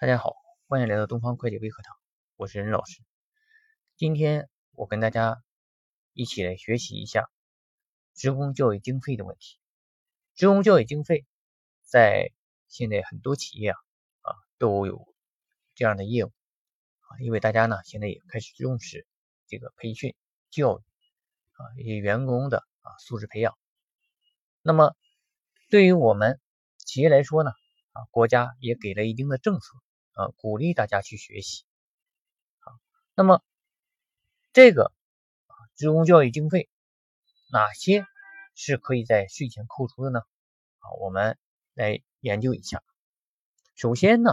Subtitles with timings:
[0.00, 0.34] 大家好，
[0.66, 1.94] 欢迎来到东方会计微课堂，
[2.36, 3.02] 我是任老师。
[3.98, 5.42] 今天我跟大家
[6.14, 7.28] 一起来学习一下
[8.14, 9.58] 职工教育经费的问题。
[10.34, 11.26] 职工教育经费
[11.82, 12.32] 在
[12.66, 13.76] 现在很多企业啊
[14.22, 15.06] 啊都有
[15.74, 16.32] 这样的业务
[17.00, 19.06] 啊，因为大家呢现在也开始重视
[19.48, 20.14] 这个培训
[20.48, 20.82] 教育
[21.52, 23.54] 啊一些员工的啊素质培养。
[24.62, 24.96] 那么
[25.68, 26.40] 对于我们
[26.78, 27.50] 企业来说呢
[27.92, 29.76] 啊，国家也给了一定的政策。
[30.20, 31.64] 啊，鼓励大家去学习。
[32.58, 32.78] 好，
[33.14, 33.42] 那么
[34.52, 34.92] 这个
[35.46, 36.68] 啊，职工教育经费
[37.50, 38.04] 哪些
[38.54, 40.20] 是可以在税前扣除的呢？
[40.80, 41.38] 啊，我们
[41.72, 42.82] 来研究一下。
[43.74, 44.32] 首先呢，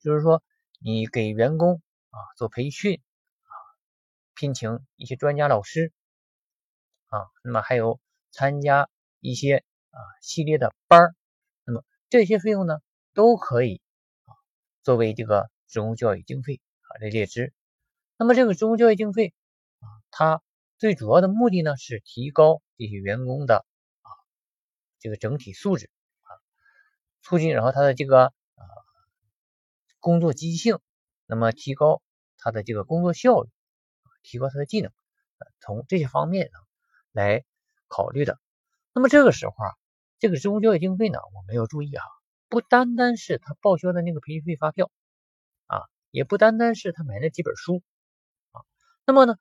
[0.00, 0.42] 就是说
[0.78, 3.02] 你给员工啊做培训
[3.42, 3.52] 啊，
[4.34, 5.92] 聘请一些专家老师
[7.08, 8.00] 啊，那么还有
[8.30, 8.88] 参加
[9.20, 11.14] 一些啊系列的班儿，
[11.64, 12.78] 那么这些费用呢
[13.12, 13.82] 都可以。
[14.86, 17.52] 作为这个职工教育经费啊来列支，
[18.16, 19.34] 那么这个职工教育经费
[19.80, 20.42] 啊，它
[20.78, 23.66] 最主要的目的呢是提高这些员工的
[24.02, 24.08] 啊
[25.00, 25.90] 这个整体素质
[26.22, 26.30] 啊，
[27.20, 28.62] 促进然后他的这个啊
[29.98, 30.78] 工作积极性，
[31.26, 32.00] 那么提高
[32.38, 33.50] 他的这个工作效率，
[34.22, 34.92] 提高他的技能，
[35.58, 36.58] 从这些方面呢
[37.10, 37.44] 来
[37.88, 38.38] 考虑的。
[38.92, 39.74] 那么这个时候啊，
[40.20, 42.04] 这个职工教育经费呢，我们要注意哈。
[42.48, 44.90] 不单单是他报销的那个培训费发票
[45.66, 47.82] 啊，也不单单是他买那几本书
[48.52, 48.62] 啊。
[49.04, 49.36] 那么呢，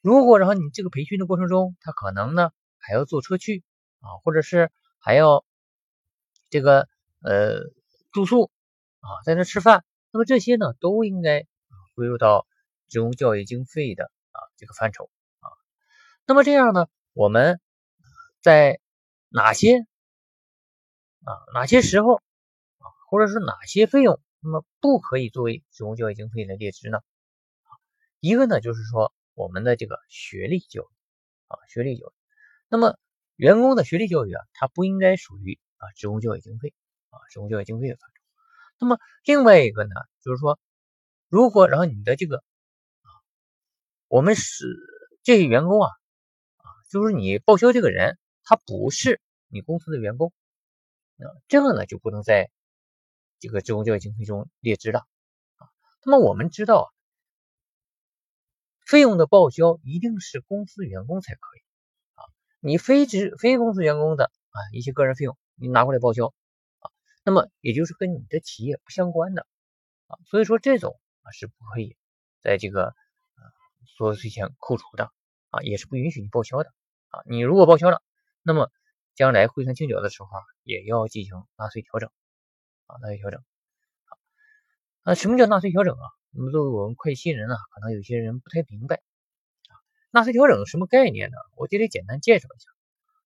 [0.00, 3.64] 如果然后你这个培训的过程中，他可能呢还要坐车去
[3.98, 5.44] 啊，或者是还要
[6.48, 6.88] 这个
[7.22, 7.58] 呃
[8.12, 8.52] 住宿
[9.00, 11.46] 啊，在那吃饭，那么这些呢都应该
[11.94, 12.46] 归入到
[12.88, 15.10] 职工教育经费的啊这个范畴
[15.40, 15.50] 啊。
[16.24, 17.60] 那么这样呢，我们
[18.40, 18.78] 在
[19.28, 19.80] 哪些
[21.24, 22.22] 啊哪些时候？
[23.14, 26.98] 或者是哪些费用，那么不可以作为职工教育经费的列支呢？
[28.18, 30.88] 一个呢就是说我们的这个学历教育
[31.46, 32.12] 啊，学历教育。
[32.68, 32.98] 那么
[33.36, 36.74] 员工的学历教育啊，它不应该属于啊职工教育经费
[37.10, 38.14] 啊职工教育经费的范畴。
[38.80, 40.58] 那么另外一个呢，就是说
[41.28, 43.08] 如果然后你的这个啊，
[44.08, 44.76] 我们是
[45.22, 45.88] 这些员工啊
[46.56, 50.32] 啊，就是你报销这个人，他不是你公司的员工，
[51.18, 52.50] 啊，这个呢就不能在。
[53.44, 55.00] 这个职工教育经费中列支了
[55.56, 55.68] 啊，
[56.02, 56.88] 那么我们知道啊，
[58.86, 61.60] 费用的报销一定是公司员工才可以
[62.14, 62.24] 啊，
[62.60, 66.28] 你非职非公司员工的啊一些个人费用你拿过来报销
[66.78, 66.90] 啊，
[67.22, 69.46] 那么也就是跟你的企业不相关的
[70.06, 71.98] 啊，所以说这种啊是不可以
[72.40, 72.94] 在这个呃
[73.98, 75.10] 所得税前扣除的
[75.50, 76.72] 啊，也是不允许你报销的
[77.10, 78.02] 啊，你如果报销了，
[78.42, 78.72] 那么
[79.14, 82.10] 将来汇算清缴的时候啊，也要进行纳税调整。
[82.86, 83.40] 啊，纳税调整，
[84.04, 84.18] 好，
[85.04, 86.06] 那什么叫纳税调整啊？
[86.30, 89.72] 那么作为我们会计新人啊，可能有些人不太明白啊。
[90.10, 91.36] 纳税调整什么概念呢？
[91.56, 92.70] 我这里简单介绍一下。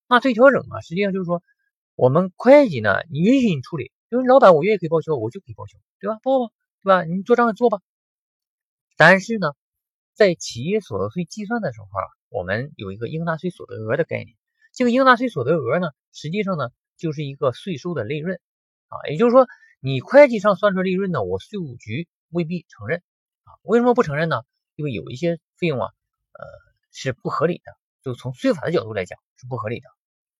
[0.08, 1.42] 纳税调整啊，实际上就是说，
[1.94, 6.18] 我们会计呢，你允许你处理，就是老板我愿意可以报销，我就可以报销，对吧？
[6.22, 6.52] 报吧，
[6.82, 7.04] 对吧？
[7.04, 7.80] 你做账做吧。
[8.96, 9.48] 但是呢，
[10.14, 14.36] 在企业所得税计算的时候啊，我们有一个应纳税所得额的概念。
[14.72, 18.40] 这个应纳税所得额呢，实际上呢，就是一个税收的利润。
[18.88, 19.46] 啊，也就是说，
[19.80, 23.02] 你会计上算出利润呢，我税务局未必承认
[23.44, 23.52] 啊。
[23.62, 24.42] 为什么不承认呢？
[24.76, 25.86] 因为有一些费用啊，
[26.32, 26.44] 呃，
[26.90, 27.72] 是不合理的，
[28.02, 29.88] 就从税法的角度来讲是不合理的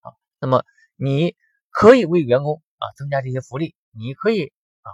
[0.00, 0.12] 啊。
[0.40, 0.64] 那么
[0.96, 1.36] 你
[1.70, 4.90] 可以为员工啊增加这些福利，你可以啊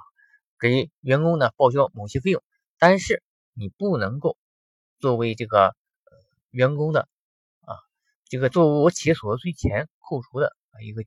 [0.59, 2.43] 给员工呢报销某些费用，
[2.79, 3.23] 但是
[3.53, 4.37] 你不能够
[4.99, 5.75] 作为这个呃
[6.51, 7.09] 员工的
[7.61, 7.77] 啊
[8.25, 11.03] 这个作为我企业所得税前扣除的啊一个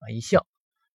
[0.00, 0.46] 啊一项。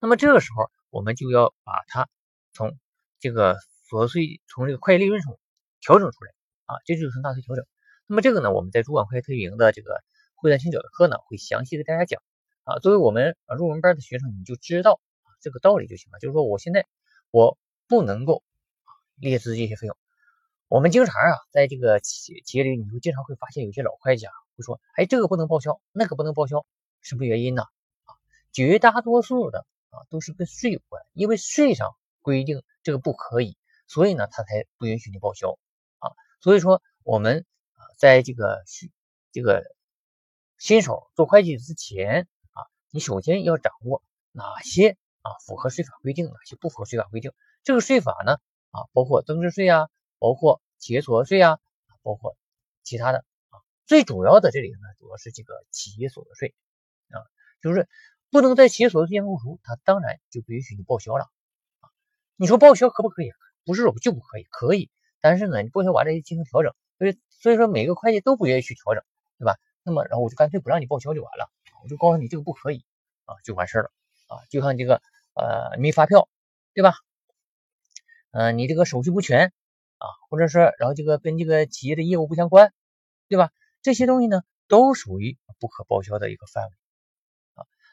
[0.06, 2.08] 那么这个时候，我们就要把它
[2.54, 2.78] 从
[3.20, 3.58] 这个
[3.90, 5.40] 所得税从这个会计利润中
[5.82, 6.32] 调整出来
[6.66, 7.66] 啊，这就是从纳税调整。
[8.06, 10.04] 那么这个呢，我们在主管会计特营的这个
[10.36, 12.22] 汇算清缴的课呢，会详细给大家讲
[12.66, 12.78] 啊。
[12.78, 15.02] 作为我们入门班的学生，你就知道
[15.42, 16.20] 这个道理就行了。
[16.20, 16.86] 就是说，我现在
[17.32, 18.44] 我不能够
[19.16, 19.98] 列支这些费用。
[20.68, 26.64] 我们经常啊，在这个企企业里，你会经常会发现有些老会计啊会说，哎，这个不能报销，那个不能报销，
[27.02, 27.64] 什么原因呢？
[28.04, 28.14] 啊，
[28.52, 29.66] 绝大多数的。
[29.96, 33.58] 啊，都是跟税有关，因为税上规定这个不可以，
[33.88, 35.58] 所以呢，他才不允许你报销
[36.00, 36.12] 啊。
[36.42, 37.46] 所以说，我们
[37.76, 38.62] 啊，在这个
[39.32, 39.64] 这个
[40.58, 44.04] 新手做会计之前啊，你首先要掌握
[44.34, 47.32] 哪些啊符合税法规定，哪些不符合税法规定。
[47.64, 48.34] 这个税法呢
[48.72, 49.88] 啊，包括增值税啊，
[50.20, 51.58] 包括企业所得税啊，
[52.02, 52.36] 包括
[52.84, 53.20] 其他的
[53.50, 53.64] 啊。
[53.86, 56.54] 最主要的这里呢，主要是这个企业所得税
[57.12, 57.24] 啊，
[57.62, 57.88] 就是。
[58.36, 61.24] 不能在企业所得税前扣除，他当然就不允许你报销了
[61.80, 61.88] 啊！
[62.36, 63.32] 你说报销可不可以？
[63.64, 64.92] 不是说就不可以，可以，
[65.22, 69.02] 但是呢，你报销完了进行调整，所以所以说每个会计都不愿意去调整，
[69.40, 69.56] 对吧？
[69.84, 71.50] 那么然后我就干脆不让你报销就完了，
[71.82, 72.84] 我就告诉你这个不可以
[73.24, 73.90] 啊，就完事了
[74.28, 75.02] 啊，就像这个
[75.34, 76.28] 呃没发票，
[76.74, 76.96] 对吧？
[78.32, 79.54] 嗯，你这个手续不全
[79.98, 82.74] 啊，或者说然后这个跟这个企业的业务不相关，
[83.30, 83.54] 对吧？
[83.82, 86.72] 这些东西呢都属于不可报销的一个范围。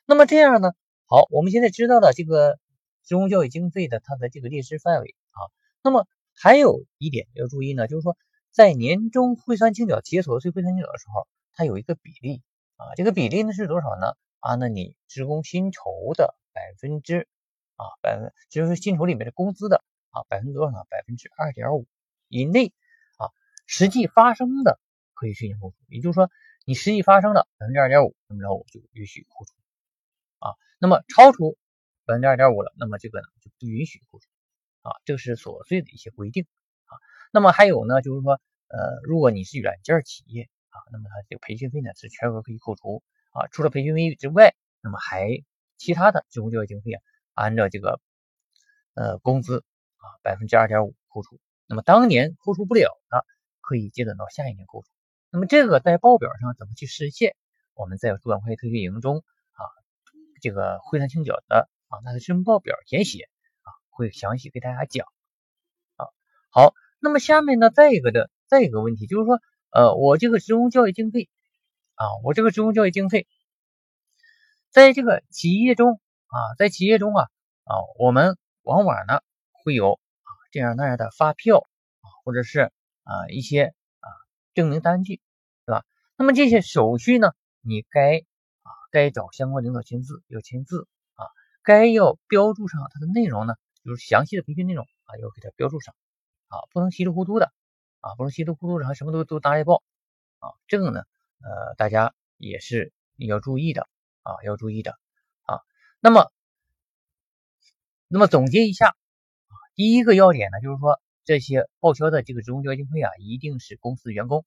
[0.05, 0.73] 那么这样呢，
[1.07, 2.59] 好，我们现在知道了这个
[3.05, 5.41] 职工教育经费的它的这个列支范围啊。
[5.83, 8.17] 那么还有一点要注意呢，就是说
[8.51, 12.43] 在年终汇算清缴企业所得税汇算清缴的时候，它有一个比例
[12.77, 14.15] 啊，这个比例呢是多少呢？
[14.41, 15.83] 按照你职工薪酬
[16.15, 17.29] 的百分之
[17.77, 19.83] 啊百分，就是薪酬里面的工资的。
[20.15, 20.85] 啊，百分之多少呢？
[20.91, 21.87] 百分之二点五
[22.29, 22.75] 以内
[23.17, 23.33] 啊，
[23.65, 24.79] 实际发生的
[25.15, 25.77] 可以申请扣除。
[25.89, 26.29] 也就是说，
[26.67, 29.55] 你实际发生的百分之二点五，那么着我就允许扣除
[30.43, 30.53] 啊。
[30.79, 31.57] 那么超出
[32.05, 34.27] 百分之二点五了，那么这个呢就不允许扣除
[34.83, 34.93] 啊。
[35.05, 36.47] 这是琐碎的一些规定
[36.85, 36.93] 啊。
[37.33, 43.47] 那么还有呢，就是说，呃，如果你是软件企业啊，那么它这个培训费呢是全额可以扣除啊。
[43.53, 45.43] 除了培训费之外，那么还
[45.79, 47.03] 其他的职工教育经费啊，
[47.35, 48.01] 按照这个
[48.95, 49.65] 呃工资。
[50.03, 53.25] 啊，百分之二点五扣除，那么当年扣除不了的，
[53.61, 54.89] 可以接等到下一年扣除。
[55.31, 57.37] 那么这个在报表上怎么去实现？
[57.75, 59.23] 我们在主管会计特训营中，
[60.43, 63.31] 这个汇算清缴的啊，它的申报表填写
[63.63, 65.07] 啊，会详细给大家讲
[65.97, 66.05] 啊。
[66.51, 69.41] 好，那么下面呢，再一个的再一个问题就是说，
[69.71, 71.31] 呃，我这个职工教育经费
[71.95, 73.27] 啊，我这个职工教育经费，
[74.69, 77.31] 在这个企业中啊，在企业中啊
[77.65, 79.21] 啊，我们往往呢。
[79.65, 82.73] 会有啊这样那样的发票啊，或者是
[83.05, 83.67] 啊一些
[84.01, 84.09] 啊
[84.55, 85.21] 证明单据，
[85.65, 85.85] 对吧？
[86.17, 87.31] 那么这些手续呢，
[87.61, 88.25] 你该
[88.93, 91.25] 该找相关领导签字要签字啊，
[91.65, 95.95] 该要标注上它的内容呢，就是详细的培训内容啊，要给它标注上
[96.49, 97.51] 啊，不能稀里糊涂的
[98.01, 99.83] 啊，不能稀里糊涂然后什么都都拿来报
[100.41, 101.01] 啊，这个呢
[101.41, 103.89] 呃大家也是要注意的
[104.23, 104.93] 啊，要注意的
[105.45, 105.61] 啊。
[105.99, 106.31] 那么
[108.09, 109.55] 那么总结一下啊。
[109.75, 114.45] 第一个要点呢，就是说这些报销的这个职工教育经费啊，一定是公司员工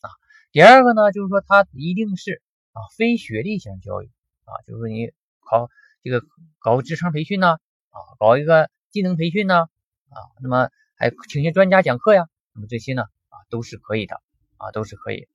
[0.00, 0.10] 啊。
[0.52, 2.42] 第二个呢，就是说他一定是
[2.78, 4.10] 啊非学历型教育
[4.44, 5.10] 啊，就是你
[5.40, 5.68] 考
[6.04, 6.22] 这个
[6.60, 7.58] 搞个职称培训呢
[7.90, 9.62] 啊，搞一个技能培训呢
[10.10, 14.22] 啊，那么还请些专家讲课呀，那么这些呢啊都是可以的
[14.58, 15.26] 啊，都是可以。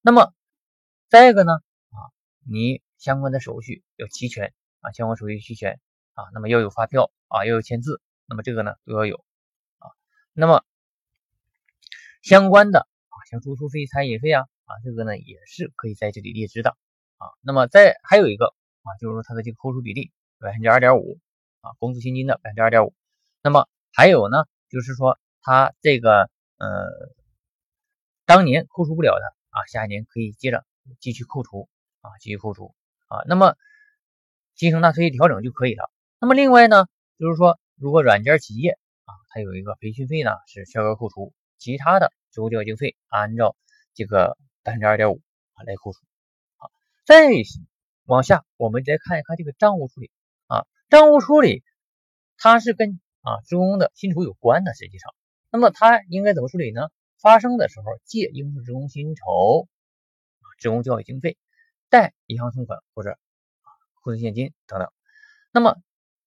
[0.00, 0.32] 那么
[1.08, 1.52] 再一个呢
[1.90, 1.98] 啊，
[2.48, 5.80] 你相关的手续要齐全啊，相关手续齐全
[6.14, 8.00] 啊，那么要有发票啊，要有签字。
[8.26, 9.24] 那么这个呢都要有
[9.78, 9.90] 啊，
[10.32, 10.64] 那么
[12.22, 16.76] 相关的啊，像住宿费、餐饮费啊啊，这个呢也是可以在这里列支的
[17.22, 17.30] 啊。
[17.40, 21.18] 那么再还有一个啊，就是说它的这个扣除比例百分之二点五
[21.60, 22.94] 啊，工资薪金的百分之二点五。
[23.42, 26.68] 那么还有呢，就是说它这个呃
[28.26, 30.64] 当年扣除不了的啊，下一年可以接着
[31.00, 31.68] 继续扣除
[32.00, 32.74] 啊，继续扣除
[33.08, 33.22] 啊。
[33.26, 33.54] 那么
[34.54, 35.90] 进行纳税调整就可以了。
[36.20, 36.86] 那么另外呢，
[37.18, 37.58] 就是说。
[37.76, 43.56] 如果软件企业啊，它有一个培训费呢是全额扣除，其他的职工教经费按照
[43.92, 45.20] 这个百分之二点五
[45.54, 45.98] 啊来扣除。
[47.04, 47.30] 再
[48.04, 50.10] 往下我们再看一看这个账务处理
[50.46, 51.62] 啊，账务处理
[52.36, 55.14] 它是跟啊职工的薪酬有关的，实际上，
[55.50, 56.88] 那么它应该怎么处理呢？
[57.20, 59.68] 发生的时候借应付职工薪酬、
[60.58, 61.36] 职工教育经费、
[61.88, 63.18] 贷银行存款或者
[64.02, 64.88] 库存现金等等。
[65.52, 65.76] 那么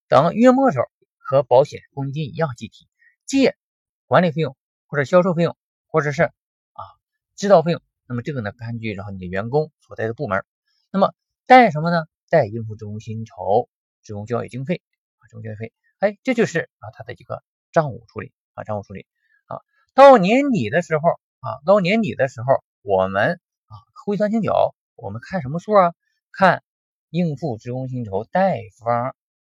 [0.08, 0.86] 等月末时候。
[1.27, 2.88] 和保险公积金一样计提，
[3.25, 3.58] 借
[4.05, 4.55] 管理费用
[4.86, 6.82] 或者销售费用，或者是啊
[7.36, 7.82] 指导费用。
[8.05, 10.46] 那么这个呢，根据然后你的员工所在的部门，
[10.96, 11.14] 那么
[11.46, 12.06] 贷什么呢？
[12.30, 13.68] 贷应付职工薪酬、
[14.02, 14.82] 职工教育经费
[15.20, 15.74] 啊，职工教育费。
[16.00, 19.06] 哎，这就是啊它的一个账务处理啊，账务处理
[19.48, 19.60] 啊。
[19.94, 21.10] 到年底的时候
[21.42, 23.75] 啊，到年底的时候，我们啊
[24.06, 25.94] 汇算清缴，我们看什么数啊？
[26.32, 26.64] 看
[27.10, 29.14] 应付职工薪酬贷方。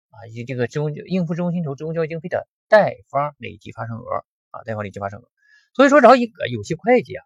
[0.08, 5.28] 啊，以及这个职工应付职工薪酬、职工教育经费的贷方累计发生额啊，贷方累计发生额。
[5.74, 7.22] 所以说，然后一个有些会计啊，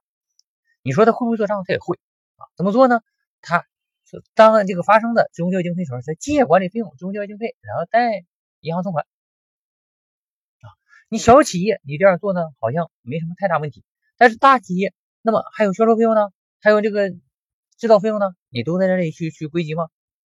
[0.82, 1.62] 你说他会不会做账？
[1.64, 2.00] 他也会
[2.34, 2.50] 啊。
[2.56, 3.02] 怎么做呢？
[3.40, 3.64] 他
[4.34, 8.24] 当这个发生的职工教育经费时候，他借管理费用、职工教育经费，然后贷
[8.60, 9.06] 银行存款
[10.60, 10.66] 啊。
[11.08, 13.84] 你小企业你这样做呢，好像没什么太大问题。
[14.16, 17.10] 但是大企业，那么还有销售费用呢，还有这个
[17.76, 19.88] 制造费用呢，你都在这里去去归集吗？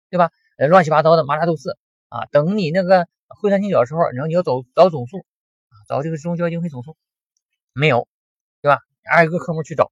[0.09, 0.31] 对吧？
[0.57, 1.77] 呃，乱七八糟的，麻辣都是。
[2.09, 6.97] 啊，等你那个汇算清缴的时候，然后你要找找总数啊，找这个职工教育经费总数
[7.73, 8.07] 没有，
[8.61, 8.79] 对吧？
[9.03, 9.91] 挨个科目去找，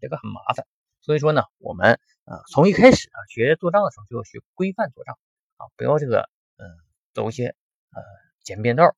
[0.00, 0.64] 这个很麻烦。
[1.06, 5.16] 所以说呢，我们啊从一开始啊学做账的时候就要学规范做账
[5.56, 6.66] 啊，不要这个嗯
[7.14, 7.54] 走一些
[7.90, 8.02] 呃
[8.42, 8.96] 简便道。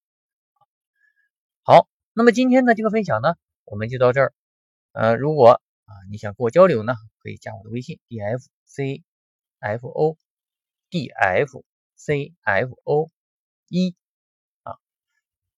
[1.62, 3.34] 好，那么今天的这个分享呢，
[3.66, 4.32] 我们就到这儿。
[4.92, 9.04] 呃，如果啊你想跟我交流呢，可以加我的微信 d f c
[9.58, 10.16] f o
[10.88, 11.62] d f
[11.94, 13.10] c f o
[13.68, 13.94] 一
[14.62, 14.78] 啊，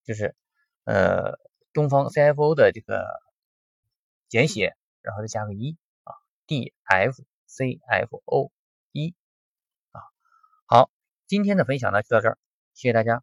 [0.02, 0.34] 就是
[0.82, 1.38] 呃
[1.72, 3.06] 东方 CFO 的这个
[4.28, 5.76] 简写，然后再加个一
[6.50, 8.50] ，d f c f o
[8.90, 9.14] 一
[9.92, 10.02] 啊。
[10.66, 10.90] 好，
[11.28, 12.38] 今天的分享呢就到这儿，
[12.74, 13.22] 谢谢大家。